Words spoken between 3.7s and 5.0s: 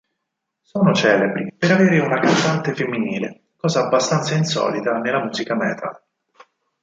abbastanza insolita